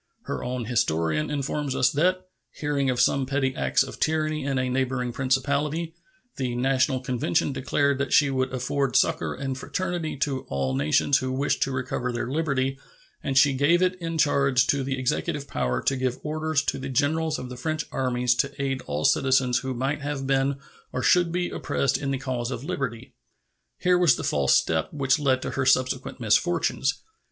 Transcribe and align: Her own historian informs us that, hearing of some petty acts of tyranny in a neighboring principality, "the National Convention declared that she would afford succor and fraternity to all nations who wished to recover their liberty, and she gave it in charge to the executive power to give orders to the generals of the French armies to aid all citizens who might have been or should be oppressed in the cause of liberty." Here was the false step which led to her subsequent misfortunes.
Her 0.23 0.43
own 0.43 0.65
historian 0.65 1.29
informs 1.29 1.75
us 1.75 1.91
that, 1.91 2.25
hearing 2.53 2.89
of 2.89 2.99
some 2.99 3.27
petty 3.27 3.53
acts 3.55 3.83
of 3.83 3.99
tyranny 3.99 4.43
in 4.43 4.57
a 4.57 4.67
neighboring 4.67 5.13
principality, 5.13 5.93
"the 6.37 6.55
National 6.55 7.01
Convention 7.01 7.53
declared 7.53 7.99
that 7.99 8.11
she 8.11 8.31
would 8.31 8.51
afford 8.51 8.95
succor 8.95 9.35
and 9.35 9.55
fraternity 9.55 10.17
to 10.17 10.39
all 10.49 10.73
nations 10.73 11.19
who 11.19 11.31
wished 11.31 11.61
to 11.61 11.71
recover 11.71 12.11
their 12.11 12.27
liberty, 12.31 12.79
and 13.23 13.37
she 13.37 13.53
gave 13.53 13.83
it 13.83 13.93
in 14.01 14.17
charge 14.17 14.65
to 14.65 14.83
the 14.83 14.97
executive 14.97 15.47
power 15.47 15.83
to 15.83 15.95
give 15.95 16.17
orders 16.23 16.63
to 16.63 16.79
the 16.79 16.89
generals 16.89 17.37
of 17.37 17.49
the 17.49 17.55
French 17.55 17.85
armies 17.91 18.33
to 18.33 18.59
aid 18.59 18.81
all 18.87 19.05
citizens 19.05 19.59
who 19.59 19.75
might 19.75 20.01
have 20.01 20.25
been 20.25 20.55
or 20.91 21.03
should 21.03 21.31
be 21.31 21.51
oppressed 21.51 21.99
in 21.99 22.09
the 22.09 22.17
cause 22.17 22.49
of 22.49 22.63
liberty." 22.63 23.13
Here 23.77 23.99
was 23.99 24.15
the 24.15 24.23
false 24.23 24.55
step 24.55 24.91
which 24.91 25.19
led 25.19 25.43
to 25.43 25.51
her 25.51 25.65
subsequent 25.67 26.19
misfortunes. 26.19 27.01